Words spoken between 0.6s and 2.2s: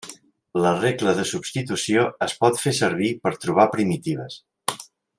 La regla de substitució